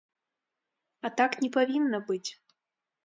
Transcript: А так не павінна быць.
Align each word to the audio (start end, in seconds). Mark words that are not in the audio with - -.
А 1.09 1.13
так 1.21 1.31
не 1.43 1.49
павінна 1.59 2.03
быць. 2.09 2.27